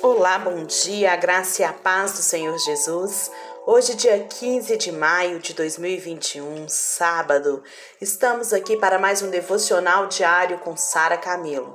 [0.00, 3.32] Olá, bom dia, a graça e a paz do Senhor Jesus.
[3.66, 7.64] Hoje, dia 15 de maio de 2021, sábado,
[8.00, 11.72] estamos aqui para mais um devocional diário com Sara Camilo.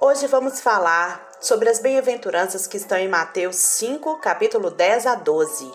[0.00, 5.70] Hoje vamos falar sobre as bem-aventuranças que estão em Mateus 5, capítulo 10 a 12.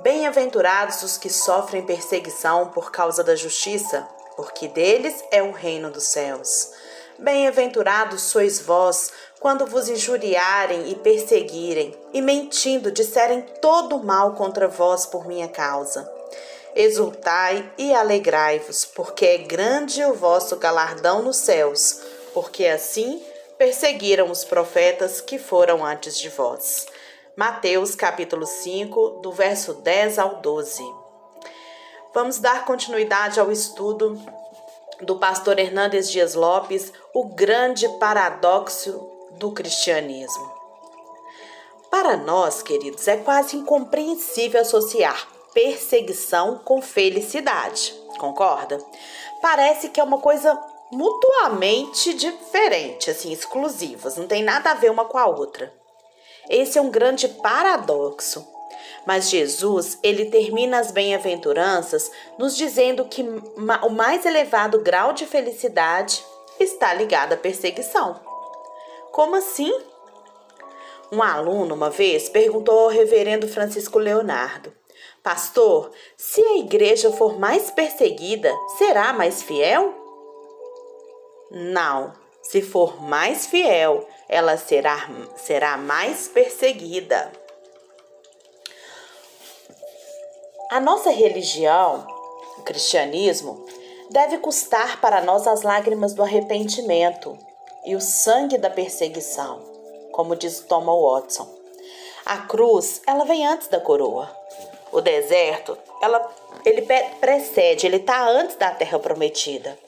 [0.00, 6.02] Bem-aventurados os que sofrem perseguição por causa da justiça, porque deles é o reino dos
[6.02, 6.72] céus.
[7.18, 15.04] Bem-aventurados sois vós quando vos injuriarem e perseguirem, e mentindo disserem todo mal contra vós
[15.04, 16.10] por minha causa.
[16.74, 22.00] Exultai e alegrai-vos, porque é grande o vosso galardão nos céus,
[22.32, 23.22] porque assim
[23.58, 26.86] perseguiram os profetas que foram antes de vós.
[27.36, 30.82] Mateus capítulo 5, do verso 10 ao 12.
[32.14, 34.20] Vamos dar continuidade ao estudo
[35.02, 40.52] do pastor Hernandes Dias Lopes, o grande paradoxo do cristianismo.
[41.90, 48.78] Para nós, queridos, é quase incompreensível associar perseguição com felicidade, concorda?
[49.42, 50.58] Parece que é uma coisa
[50.90, 55.72] mutuamente diferente, assim, exclusivas, não tem nada a ver uma com a outra.
[56.48, 58.46] Esse é um grande paradoxo.
[59.06, 66.24] Mas Jesus, ele termina as bem-aventuranças nos dizendo que o mais elevado grau de felicidade
[66.60, 68.20] está ligado à perseguição.
[69.10, 69.72] Como assim?
[71.10, 74.72] Um aluno, uma vez, perguntou ao reverendo Francisco Leonardo:
[75.22, 79.94] Pastor, se a igreja for mais perseguida, será mais fiel?
[81.50, 82.12] Não.
[82.42, 87.30] Se for mais fiel, ela será, será mais perseguida.
[90.72, 92.06] A nossa religião,
[92.56, 93.62] o cristianismo,
[94.08, 97.38] deve custar para nós as lágrimas do arrependimento,
[97.84, 99.60] e o sangue da perseguição,
[100.12, 101.46] como diz Thomas Watson.
[102.24, 104.34] A cruz, ela vem antes da coroa.
[104.90, 106.26] O deserto, ela,
[106.64, 106.86] ele
[107.20, 109.78] precede, ele está antes da terra prometida.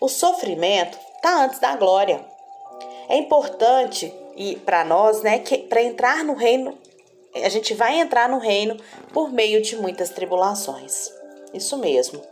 [0.00, 2.24] O sofrimento está antes da glória.
[3.10, 6.78] É importante e para nós, né, que para entrar no reino,
[7.34, 8.76] a gente vai entrar no reino
[9.12, 11.12] por meio de muitas tribulações.
[11.54, 12.22] Isso mesmo.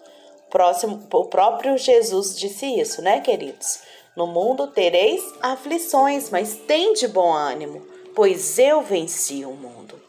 [0.51, 3.81] Próximo, o próprio Jesus disse isso, né, queridos?
[4.17, 10.01] No mundo tereis aflições, mas tem de bom ânimo, pois eu venci o mundo.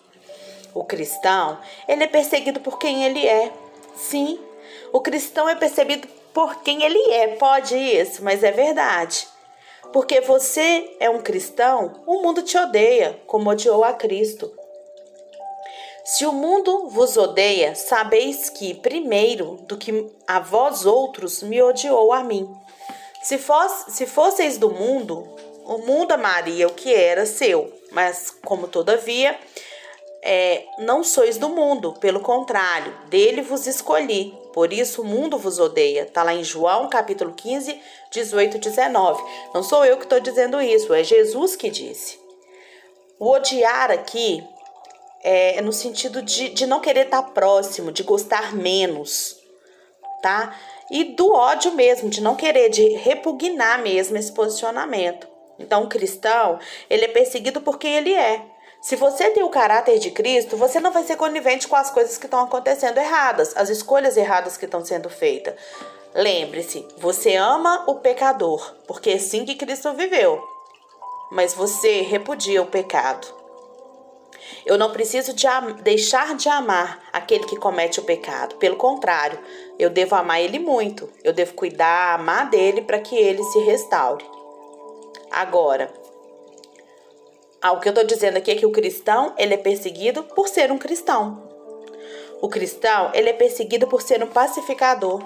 [0.74, 3.52] O cristão, ele é perseguido por quem ele é.
[3.96, 4.40] Sim,
[4.94, 7.36] o cristão é percebido por quem ele é.
[7.36, 9.28] Pode isso, mas é verdade.
[9.92, 14.52] Porque você é um cristão, o mundo te odeia, como odiou a Cristo.
[16.10, 22.12] Se o mundo vos odeia, sabeis que, primeiro do que a vós outros, me odiou
[22.12, 22.50] a mim.
[23.22, 25.28] Se, fosse, se fosseis do mundo,
[25.66, 29.38] o mundo amaria o que era seu, mas como todavia
[30.24, 34.36] é, não sois do mundo, pelo contrário, dele vos escolhi.
[34.52, 36.02] Por isso o mundo vos odeia.
[36.02, 39.24] Está lá em João capítulo 15, 18 e 19.
[39.54, 42.20] Não sou eu que estou dizendo isso, é Jesus que disse.
[43.20, 44.44] O odiar aqui
[45.24, 49.38] é no sentido de, de não querer estar próximo, de gostar menos,
[50.22, 50.56] tá?
[50.90, 55.28] e do ódio mesmo, de não querer, de repugnar mesmo esse posicionamento.
[55.60, 56.60] Então, o cristão,
[56.90, 58.42] ele é perseguido por quem ele é.
[58.82, 62.18] Se você tem o caráter de Cristo, você não vai ser conivente com as coisas
[62.18, 65.54] que estão acontecendo erradas, as escolhas erradas que estão sendo feitas.
[66.16, 70.42] Lembre-se, você ama o pecador, porque é assim que Cristo viveu.
[71.30, 73.28] Mas você repudia o pecado.
[74.70, 75.48] Eu não preciso de
[75.82, 78.54] deixar de amar aquele que comete o pecado.
[78.58, 79.40] Pelo contrário,
[79.80, 81.10] eu devo amar ele muito.
[81.24, 84.24] Eu devo cuidar, amar dele para que ele se restaure.
[85.32, 85.92] Agora,
[87.64, 90.72] o que eu estou dizendo aqui é que o cristão ele é perseguido por ser
[90.72, 91.50] um cristão.
[92.40, 95.20] O cristão ele é perseguido por ser um pacificador.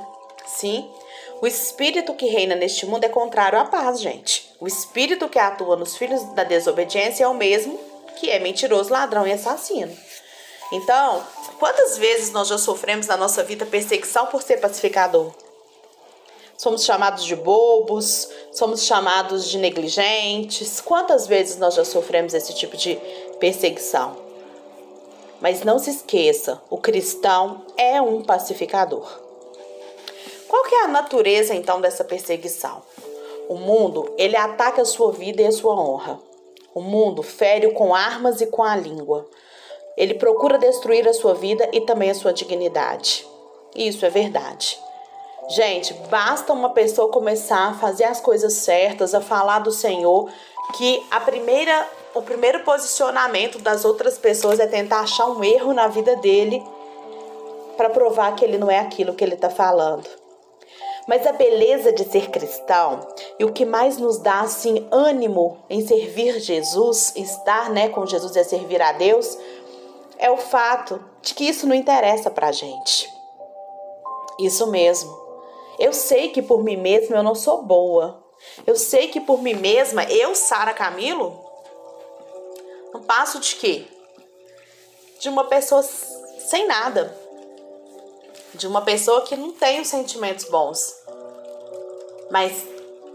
[0.46, 0.90] Sim,
[1.42, 4.50] o espírito que reina neste mundo é contrário à paz, gente.
[4.58, 9.28] O espírito que atua nos filhos da desobediência é o mesmo que é mentiroso, ladrão
[9.28, 9.96] e assassino.
[10.72, 11.24] Então,
[11.60, 15.32] quantas vezes nós já sofremos na nossa vida perseguição por ser pacificador?
[16.58, 20.80] Somos chamados de bobos, somos chamados de negligentes.
[20.80, 22.96] Quantas vezes nós já sofremos esse tipo de
[23.40, 24.16] perseguição?
[25.42, 29.06] Mas não se esqueça, o cristão é um pacificador.
[30.48, 32.82] Qual que é a natureza então dessa perseguição?
[33.50, 36.20] O mundo, ele ataca a sua vida e a sua honra.
[36.74, 39.28] O mundo fere com armas e com a língua.
[39.96, 43.26] Ele procura destruir a sua vida e também a sua dignidade.
[43.76, 44.80] Isso é verdade.
[45.50, 50.30] Gente, basta uma pessoa começar a fazer as coisas certas, a falar do Senhor,
[50.78, 55.88] que a primeira o primeiro posicionamento das outras pessoas é tentar achar um erro na
[55.88, 56.64] vida dele
[57.76, 60.08] para provar que ele não é aquilo que ele está falando.
[61.08, 63.08] Mas a beleza de ser cristão
[63.38, 68.36] e o que mais nos dá assim ânimo em servir Jesus, estar, né, com Jesus
[68.36, 69.38] e servir a Deus,
[70.18, 73.12] é o fato de que isso não interessa para a gente.
[74.40, 75.22] Isso mesmo.
[75.78, 78.24] Eu sei que por mim mesma eu não sou boa.
[78.66, 81.40] Eu sei que por mim mesma, eu, Sara Camilo,
[82.94, 83.86] não passo de quê?
[85.20, 87.23] De uma pessoa sem nada.
[88.54, 90.96] De uma pessoa que não tem os sentimentos bons.
[92.30, 92.54] Mas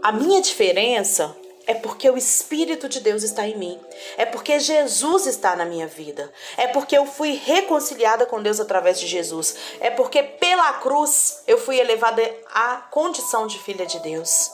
[0.01, 1.35] a minha diferença
[1.69, 3.79] é porque o Espírito de Deus está em mim.
[4.17, 6.33] É porque Jesus está na minha vida.
[6.57, 9.55] É porque eu fui reconciliada com Deus através de Jesus.
[9.79, 12.21] É porque pela cruz eu fui elevada
[12.51, 14.51] à condição de filha de Deus.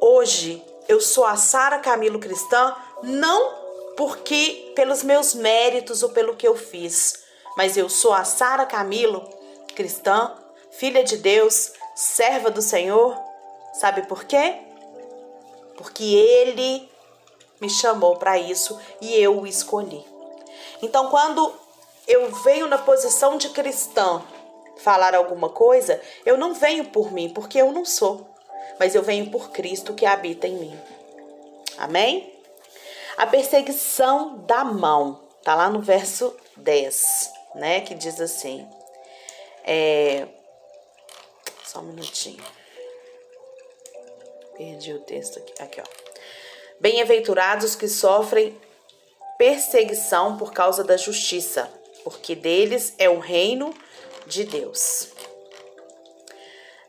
[0.00, 3.52] Hoje eu sou a Sara Camilo cristã, não
[3.96, 7.20] porque pelos meus méritos ou pelo que eu fiz,
[7.56, 9.28] mas eu sou a Sara Camilo
[9.78, 10.34] cristã,
[10.72, 13.16] filha de Deus, serva do Senhor.
[13.72, 14.68] Sabe por quê?
[15.78, 16.90] porque ele
[17.60, 20.04] me chamou para isso e eu o escolhi.
[20.82, 21.54] Então, quando
[22.06, 24.20] eu venho na posição de cristã
[24.78, 28.28] falar alguma coisa, eu não venho por mim, porque eu não sou,
[28.78, 30.80] mas eu venho por Cristo que habita em mim.
[31.78, 32.32] Amém?
[33.16, 37.80] A perseguição da mão, tá lá no verso 10, né?
[37.80, 38.68] Que diz assim:
[39.68, 40.26] é...
[41.62, 42.42] Só um minutinho.
[44.56, 45.62] Perdi o texto aqui.
[45.62, 45.84] Aqui, ó.
[46.80, 48.58] Bem-aventurados que sofrem
[49.36, 51.70] perseguição por causa da justiça,
[52.02, 53.74] porque deles é o reino
[54.26, 55.08] de Deus.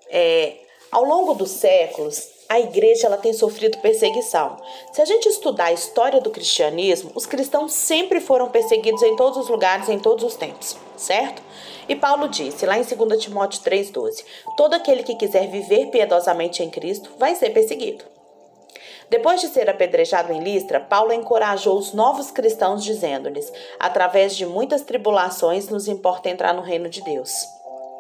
[0.08, 0.60] É,
[0.90, 4.58] ao longo dos séculos, a igreja ela tem sofrido perseguição.
[4.92, 9.38] Se a gente estudar a história do cristianismo, os cristãos sempre foram perseguidos em todos
[9.38, 11.44] os lugares, em todos os tempos, certo?
[11.88, 14.26] E Paulo disse, lá em 2 Timóteo 3,12:
[14.58, 18.04] Todo aquele que quiser viver piedosamente em Cristo vai ser perseguido.
[19.12, 24.82] Depois de ser apedrejado em Listra, Paulo encorajou os novos cristãos, dizendo-lhes: Através de muitas
[24.82, 27.32] tribulações nos importa entrar no reino de Deus.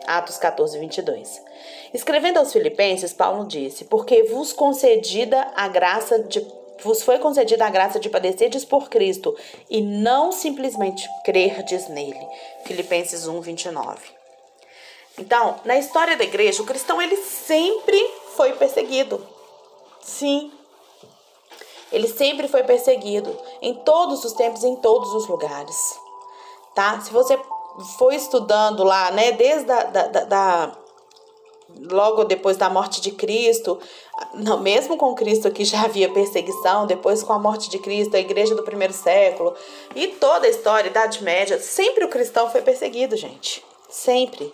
[0.09, 1.39] Atos 14, 22.
[1.93, 6.39] Escrevendo aos Filipenses, Paulo disse: Porque vos concedida a graça de
[6.81, 9.37] vos foi concedida a graça de padecerdes por Cristo
[9.69, 12.27] e não simplesmente crerdes nele.
[12.65, 14.01] Filipenses 1, 29.
[15.19, 17.99] Então, na história da igreja, o cristão ele sempre
[18.35, 19.23] foi perseguido.
[20.01, 20.51] Sim.
[21.91, 25.77] Ele sempre foi perseguido em todos os tempos, em todos os lugares.
[26.73, 26.99] Tá?
[27.01, 27.37] Se você
[27.97, 30.71] for estudando lá, né, desde da, da, da
[31.91, 33.79] logo depois da morte de Cristo,
[34.33, 38.19] não, mesmo com Cristo que já havia perseguição, depois com a morte de Cristo, a
[38.19, 39.53] igreja do primeiro século
[39.95, 43.63] e toda a história, Idade Média, sempre o cristão foi perseguido, gente.
[43.89, 44.53] Sempre.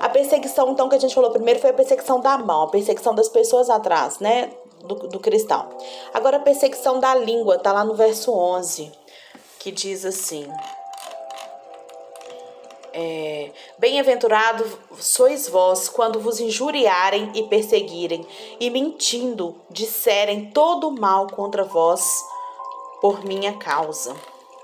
[0.00, 3.14] A perseguição, então, que a gente falou primeiro foi a perseguição da mão, a perseguição
[3.14, 4.50] das pessoas atrás, né?
[4.84, 5.68] Do, do cristão.
[6.14, 8.92] Agora, a perseguição da língua, tá lá no verso 11,
[9.58, 10.48] que diz assim:
[13.00, 14.64] é, Bem-aventurado
[14.98, 18.26] sois vós quando vos injuriarem e perseguirem,
[18.58, 22.04] e mentindo disserem todo mal contra vós
[23.00, 24.16] por minha causa.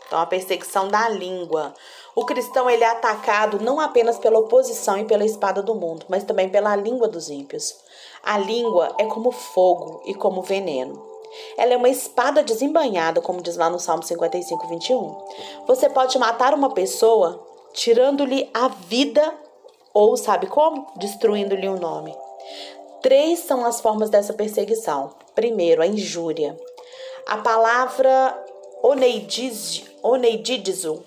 [0.05, 1.75] Então, a perseguição da língua.
[2.17, 6.25] O cristão ele é atacado não apenas pela oposição e pela espada do mundo, mas
[6.25, 7.77] também pela língua dos ímpios.
[8.21, 11.01] A língua é como fogo e como veneno.
[11.57, 15.19] Ela é uma espada desembanhada, como diz lá no Salmo 55, 21.
[15.67, 19.35] Você pode matar uma pessoa tirando-lhe a vida
[19.93, 20.87] ou sabe como?
[20.97, 22.17] Destruindo-lhe o nome.
[23.03, 25.11] Três são as formas dessa perseguição.
[25.35, 26.57] Primeiro, a injúria.
[27.27, 28.43] A palavra
[28.83, 31.03] oneidizo,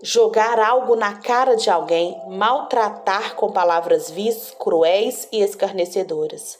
[0.00, 6.58] jogar algo na cara de alguém, maltratar com palavras vis, cruéis e escarnecedoras.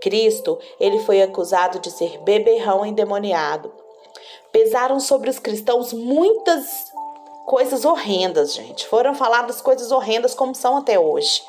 [0.00, 3.72] Cristo, ele foi acusado de ser beberrão endemoniado.
[4.52, 6.92] Pesaram sobre os cristãos muitas
[7.46, 8.86] coisas horrendas, gente.
[8.88, 11.42] Foram faladas coisas horrendas como são até hoje.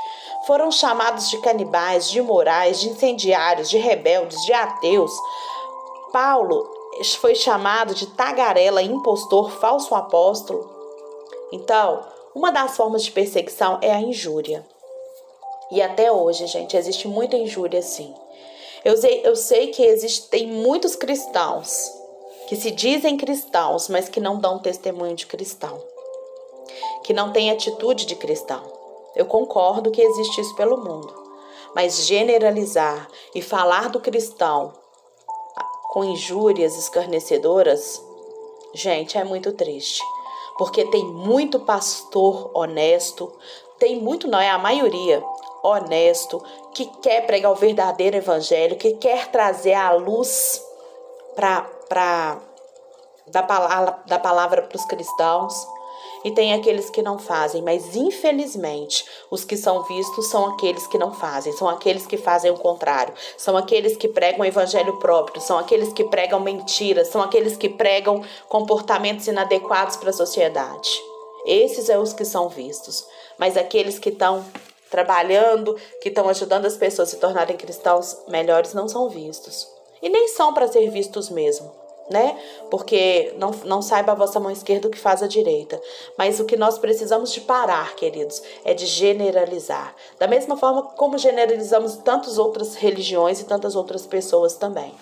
[0.46, 5.12] Foram chamados de canibais, de imorais, de incendiários, de rebeldes, de ateus.
[6.14, 6.72] Paulo
[7.20, 10.70] foi chamado de tagarela, impostor, falso apóstolo.
[11.52, 14.66] Então, uma das formas de perseguição é a injúria.
[15.72, 18.14] E até hoje, gente, existe muita injúria sim.
[18.86, 21.92] Eu sei, eu sei que existem muitos cristãos
[22.48, 25.80] que se dizem cristãos, mas que não dão testemunho de cristão,
[27.04, 28.64] que não têm atitude de cristão.
[29.16, 31.14] Eu concordo que existe isso pelo mundo,
[31.76, 34.74] mas generalizar e falar do cristão
[35.90, 38.02] com injúrias escarnecedoras,
[38.74, 40.02] gente, é muito triste.
[40.58, 43.32] Porque tem muito pastor honesto,
[43.78, 45.24] tem muito, não é a maioria,
[45.62, 50.64] honesto, que quer pregar o verdadeiro evangelho, que quer trazer a luz
[51.36, 51.77] para
[53.28, 55.54] da palavra, da palavra para os cristãos.
[56.24, 60.98] E tem aqueles que não fazem, mas infelizmente os que são vistos são aqueles que
[60.98, 65.40] não fazem, são aqueles que fazem o contrário, são aqueles que pregam o evangelho próprio,
[65.40, 70.90] são aqueles que pregam mentiras, são aqueles que pregam comportamentos inadequados para a sociedade.
[71.46, 73.06] Esses são os que são vistos,
[73.38, 74.44] mas aqueles que estão
[74.90, 79.77] trabalhando, que estão ajudando as pessoas a se tornarem cristãos melhores não são vistos.
[80.02, 82.40] E nem são para ser vistos mesmo né?
[82.70, 85.82] Porque não, não saiba a vossa mão esquerda o que faz a direita.
[86.18, 89.94] Mas o que nós precisamos de parar, queridos, é de generalizar.
[90.20, 94.94] Da mesma forma como generalizamos tantas outras religiões e tantas outras pessoas também.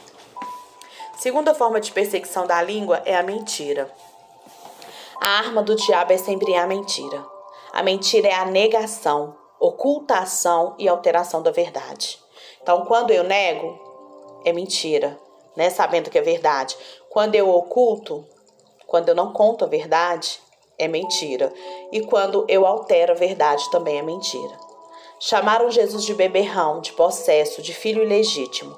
[1.17, 3.89] Segunda forma de perseguição da língua é a mentira.
[5.21, 7.25] A arma do diabo é sempre a mentira.
[7.71, 12.19] A mentira é a negação, ocultação e alteração da verdade.
[12.61, 13.84] Então, quando eu nego,
[14.45, 15.19] é mentira
[15.55, 16.77] né, sabendo que é verdade.
[17.09, 18.25] Quando eu oculto,
[18.85, 20.39] quando eu não conto a verdade,
[20.77, 21.51] é mentira.
[21.91, 24.57] E quando eu altero a verdade, também é mentira.
[25.19, 28.75] Chamaram Jesus de beberrão, de possesso, de filho ilegítimo.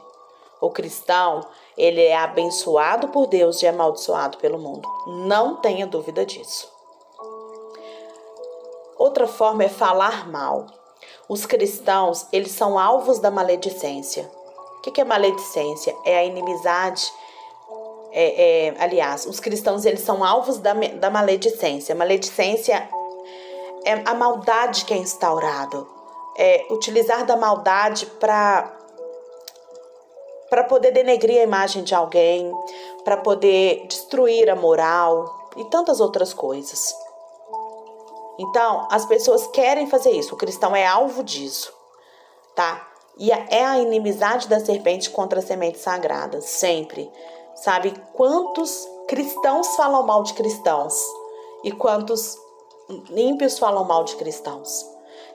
[0.61, 1.45] O cristão,
[1.75, 4.87] ele é abençoado por Deus e amaldiçoado pelo mundo.
[5.07, 6.71] Não tenha dúvida disso.
[8.97, 10.67] Outra forma é falar mal.
[11.29, 14.36] Os cristãos, eles são alvos da maledicência.
[14.87, 15.93] O que é maledicência?
[16.05, 17.11] É a inimizade.
[18.11, 21.93] É, é, aliás, os cristãos eles são alvos da, da maledicência.
[21.93, 22.89] Maledicência
[23.85, 25.85] é a maldade que é instaurada.
[26.37, 28.73] É utilizar da maldade para
[30.49, 32.49] para poder denegrir a imagem de alguém,
[33.03, 36.95] para poder destruir a moral e tantas outras coisas.
[38.39, 40.35] Então, as pessoas querem fazer isso.
[40.35, 41.73] O cristão é alvo disso,
[42.55, 42.87] tá?
[43.19, 47.11] E é a inimizade da serpente contra a semente sagrada, sempre.
[47.55, 50.93] Sabe quantos cristãos falam mal de cristãos
[51.63, 52.37] e quantos
[53.09, 54.85] ímpios falam mal de cristãos.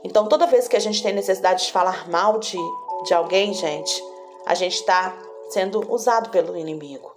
[0.05, 2.59] Então, toda vez que a gente tem necessidade de falar mal de,
[3.05, 4.03] de alguém, gente,
[4.47, 5.17] a gente está
[5.51, 7.11] sendo usado pelo inimigo.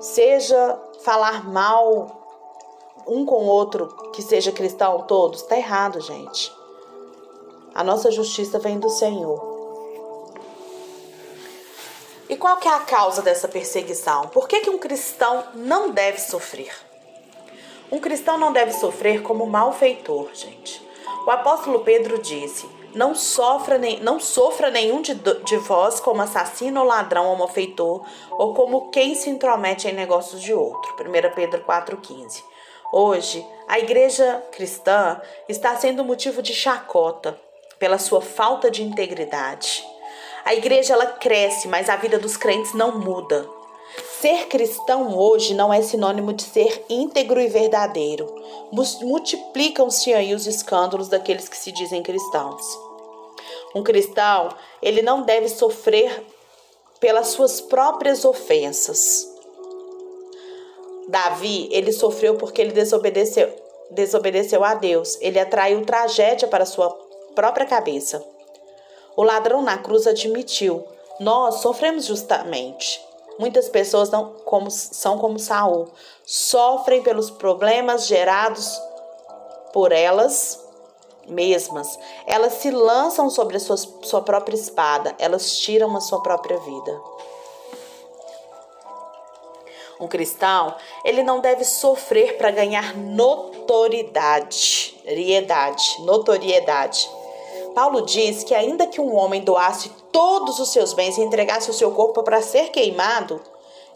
[0.00, 2.20] Seja falar mal
[3.06, 6.59] um com o outro que seja cristão, todos, está errado, gente.
[7.74, 9.48] A nossa justiça vem do Senhor.
[12.28, 14.28] E qual que é a causa dessa perseguição?
[14.28, 16.72] Por que, que um cristão não deve sofrer?
[17.90, 20.80] Um cristão não deve sofrer como malfeitor, gente.
[21.26, 26.80] O apóstolo Pedro disse: não sofra, nem, não sofra nenhum de, de vós como assassino
[26.80, 30.94] ou ladrão ou malfeitor, ou como quem se intromete em negócios de outro.
[31.00, 32.42] 1 Pedro 4,15.
[32.92, 37.38] Hoje, a igreja cristã está sendo motivo de chacota
[37.80, 39.84] pela sua falta de integridade.
[40.44, 43.48] A igreja ela cresce, mas a vida dos crentes não muda.
[44.20, 48.26] Ser cristão hoje não é sinônimo de ser íntegro e verdadeiro.
[48.70, 52.62] Multiplicam-se aí os escândalos daqueles que se dizem cristãos.
[53.74, 54.50] Um cristão,
[54.82, 56.22] ele não deve sofrer
[57.00, 59.26] pelas suas próprias ofensas.
[61.08, 63.50] Davi, ele sofreu porque ele desobedeceu,
[63.90, 65.16] desobedeceu a Deus.
[65.20, 68.24] Ele atraiu tragédia para sua própria cabeça.
[69.16, 70.84] O ladrão na cruz admitiu:
[71.18, 73.04] Nós sofremos justamente.
[73.38, 75.88] Muitas pessoas não, como, são como Saul,
[76.26, 78.78] sofrem pelos problemas gerados
[79.72, 80.62] por elas
[81.26, 81.98] mesmas.
[82.26, 87.00] Elas se lançam sobre a sua, sua própria espada, elas tiram a sua própria vida.
[90.00, 94.94] Um cristão, ele não deve sofrer para ganhar notoriedade,
[96.00, 97.10] notoriedade.
[97.74, 101.74] Paulo diz que, ainda que um homem doasse todos os seus bens e entregasse o
[101.74, 103.40] seu corpo para ser queimado,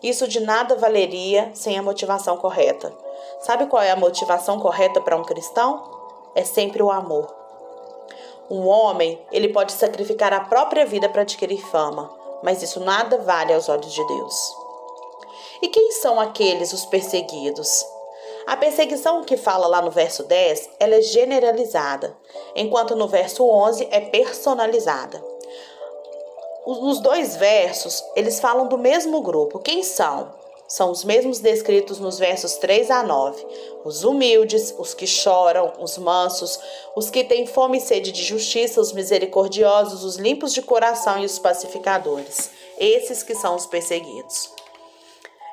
[0.02, 2.92] isso de nada valeria sem a motivação correta.
[3.40, 5.82] Sabe qual é a motivação correta para um cristão?
[6.34, 7.34] É sempre o amor.
[8.50, 12.10] Um homem, ele pode sacrificar a própria vida para adquirir fama,
[12.42, 14.56] mas isso nada vale aos olhos de Deus.
[15.62, 17.93] E quem são aqueles os perseguidos?
[18.46, 22.16] A perseguição que fala lá no verso 10, ela é generalizada,
[22.54, 25.24] enquanto no verso 11 é personalizada.
[26.66, 29.58] Os dois versos, eles falam do mesmo grupo.
[29.58, 30.32] Quem são?
[30.66, 33.46] são os mesmos descritos nos versos 3 a 9.
[33.84, 36.58] Os humildes, os que choram, os mansos,
[36.96, 41.26] os que têm fome e sede de justiça, os misericordiosos, os limpos de coração e
[41.26, 42.50] os pacificadores.
[42.78, 44.50] Esses que são os perseguidos.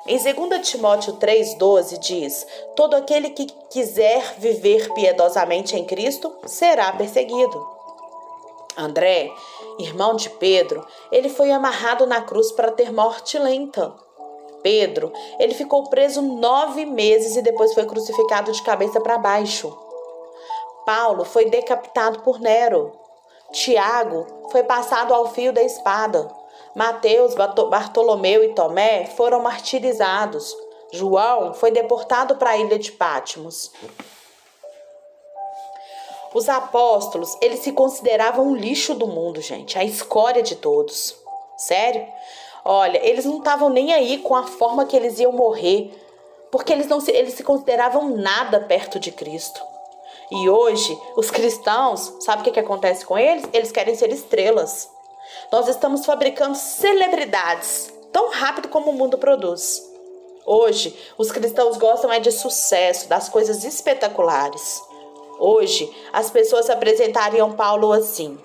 [0.04, 7.70] Em 2 Timóteo 3,12 diz: Todo aquele que quiser viver piedosamente em Cristo será perseguido.
[8.76, 9.30] André,
[9.78, 13.94] irmão de Pedro, ele foi amarrado na cruz para ter morte lenta.
[14.60, 19.76] Pedro, ele ficou preso nove meses e depois foi crucificado de cabeça para baixo.
[20.84, 22.92] Paulo foi decapitado por Nero.
[23.52, 26.41] Tiago foi passado ao fio da espada.
[26.74, 30.56] Mateus, Bartolomeu e Tomé foram martirizados.
[30.92, 33.70] João foi deportado para a ilha de Pátimos.
[36.34, 41.14] Os apóstolos, eles se consideravam um lixo do mundo, gente, a escória de todos.
[41.58, 42.06] Sério?
[42.64, 45.92] Olha, eles não estavam nem aí com a forma que eles iam morrer,
[46.50, 49.60] porque eles não se, eles se consideravam nada perto de Cristo.
[50.30, 53.44] E hoje, os cristãos, sabe o que, que acontece com eles?
[53.52, 54.90] Eles querem ser estrelas.
[55.50, 59.82] Nós estamos fabricando celebridades tão rápido como o mundo produz.
[60.44, 64.82] Hoje, os cristãos gostam é de sucesso, das coisas espetaculares.
[65.38, 68.38] Hoje, as pessoas apresentariam Paulo assim: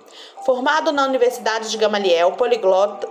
[0.45, 3.09] formado na Universidade de Gamaliel, poliglota,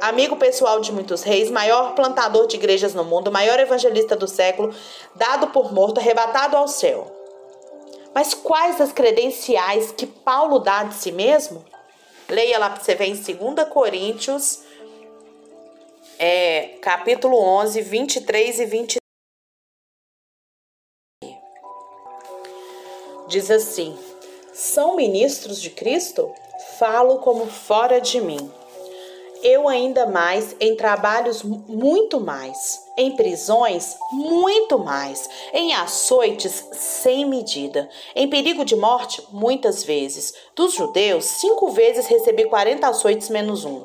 [0.00, 4.74] amigo pessoal de muitos reis, maior plantador de igrejas no mundo, maior evangelista do século,
[5.14, 7.10] dado por morto, arrebatado ao céu.
[8.14, 11.64] Mas quais as credenciais que Paulo dá de si mesmo?
[12.32, 14.62] Leia lá para você ver em 2 Coríntios,
[16.18, 18.98] é, capítulo 11, 23 e 23.
[23.28, 23.98] Diz assim:
[24.54, 26.34] São ministros de Cristo?
[26.78, 28.50] Falo como fora de mim
[29.42, 37.88] eu ainda mais, em trabalhos muito mais, em prisões muito mais, em açoites sem medida,
[38.14, 40.34] em perigo de morte muitas vezes.
[40.54, 43.84] Dos judeus, cinco vezes recebi 40 açoites menos um.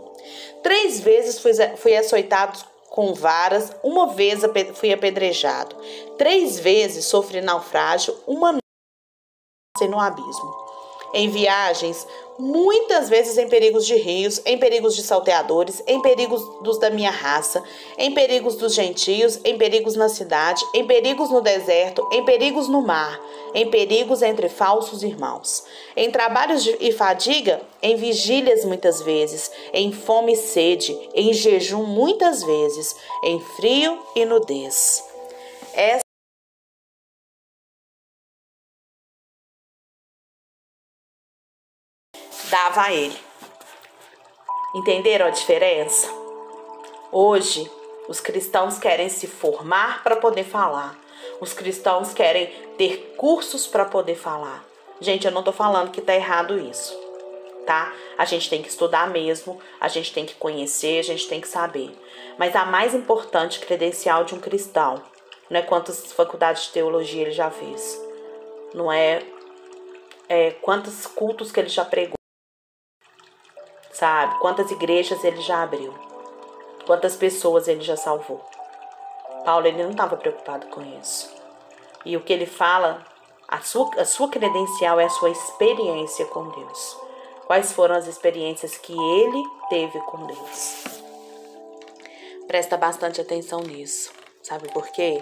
[0.62, 2.60] Três vezes fui, fui açoitado
[2.90, 4.42] com varas, uma vez
[4.76, 5.76] fui apedrejado.
[6.18, 10.67] Três vezes sofri naufrágio, uma noite no abismo
[11.14, 12.06] em viagens,
[12.38, 17.10] muitas vezes em perigos de rios, em perigos de salteadores, em perigos dos da minha
[17.10, 17.64] raça,
[17.98, 22.82] em perigos dos gentios, em perigos na cidade, em perigos no deserto, em perigos no
[22.82, 23.20] mar,
[23.54, 25.64] em perigos entre falsos irmãos,
[25.96, 32.44] em trabalhos e fadiga, em vigílias muitas vezes, em fome e sede, em jejum muitas
[32.44, 35.04] vezes, em frio e nudez.
[35.74, 36.07] Essa
[42.50, 43.18] dava a ele.
[44.76, 46.08] Entenderam a diferença?
[47.12, 47.70] Hoje,
[48.08, 50.98] os cristãos querem se formar para poder falar.
[51.40, 54.64] Os cristãos querem ter cursos para poder falar.
[55.00, 56.98] Gente, eu não estou falando que está errado isso,
[57.66, 57.94] tá?
[58.18, 61.48] A gente tem que estudar mesmo, a gente tem que conhecer, a gente tem que
[61.48, 61.92] saber.
[62.38, 65.04] Mas a mais importante credencial de um cristão
[65.50, 68.02] não é quantas faculdades de teologia ele já fez,
[68.74, 69.22] não é,
[70.28, 72.17] é quantos cultos que ele já pregou
[73.98, 74.40] sabe?
[74.40, 75.94] Quantas igrejas ele já abriu,
[76.86, 78.42] quantas pessoas ele já salvou.
[79.44, 81.34] Paulo ele não estava preocupado com isso.
[82.06, 83.04] E o que ele fala,
[83.48, 86.98] a sua, a sua credencial é a sua experiência com Deus.
[87.48, 90.84] Quais foram as experiências que ele teve com Deus?
[92.46, 94.12] Presta bastante atenção nisso.
[94.44, 95.22] Sabe por quê?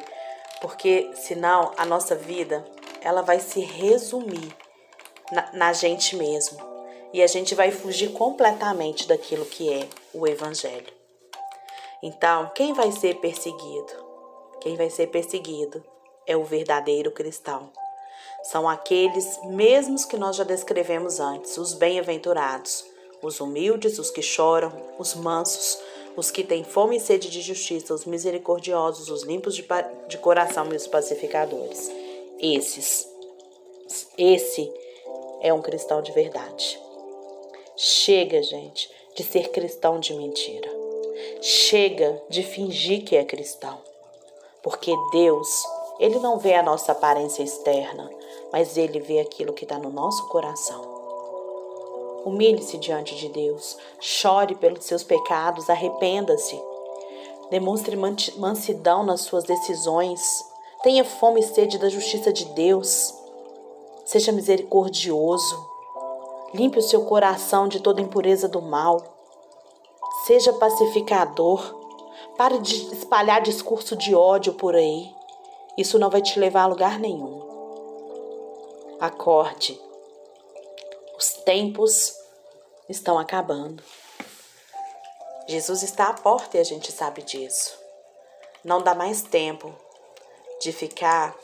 [0.60, 2.66] Porque senão a nossa vida
[3.02, 4.56] ela vai se resumir
[5.32, 6.75] na, na gente mesmo
[7.14, 10.94] e a gente vai fugir completamente daquilo que é o Evangelho.
[12.04, 13.94] Então, quem vai ser perseguido?
[14.62, 15.84] Quem vai ser perseguido
[16.28, 17.70] é o verdadeiro cristão.
[18.44, 22.86] São aqueles mesmos que nós já descrevemos antes, os bem-aventurados,
[23.22, 25.80] os humildes, os que choram, os mansos,
[26.16, 29.66] os que têm fome e sede de justiça, os misericordiosos, os limpos de,
[30.08, 31.92] de coração e os pacificadores.
[32.40, 33.08] Esses,
[34.18, 34.72] esse
[35.42, 36.85] é um cristão de verdade.
[37.78, 40.70] Chega, gente, de ser cristão de mentira.
[41.42, 43.78] Chega de fingir que é cristão.
[44.64, 45.48] Porque Deus,
[46.00, 48.10] Ele não vê a nossa aparência externa,
[48.50, 50.82] mas Ele vê aquilo que está no nosso coração.
[52.26, 56.58] Humilhe-se diante de Deus, chore pelos seus pecados, arrependa-se.
[57.52, 57.98] Demonstre
[58.38, 60.22] mansidão nas suas decisões.
[60.82, 63.14] Tenha fome e sede da justiça de Deus.
[64.06, 65.75] Seja misericordioso.
[66.56, 69.04] Limpe o seu coração de toda impureza do mal.
[70.26, 71.84] Seja pacificador.
[72.38, 75.14] Pare de espalhar discurso de ódio por aí.
[75.78, 77.44] Isso não vai te levar a lugar nenhum.
[79.02, 79.78] Acorde.
[81.18, 82.18] Os tempos
[82.88, 83.84] estão acabando.
[85.50, 87.78] Jesus está à porta e a gente sabe disso.
[88.64, 89.76] Não dá mais tempo
[90.62, 91.36] de ficar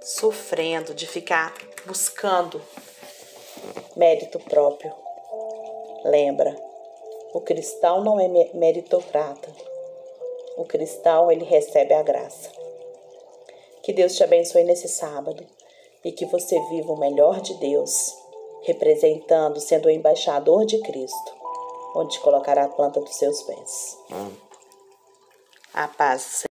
[0.00, 1.52] sofrendo, de ficar
[1.84, 2.62] buscando
[3.98, 4.94] mérito próprio.
[6.04, 6.56] Lembra,
[7.34, 9.52] o cristão não é meritocrata.
[10.56, 12.50] O cristão, ele recebe a graça.
[13.82, 15.44] Que Deus te abençoe nesse sábado
[16.04, 18.14] e que você viva o melhor de Deus,
[18.62, 21.34] representando, sendo o embaixador de Cristo,
[21.96, 23.98] onde colocará a planta dos seus pés.
[25.74, 26.47] A paz,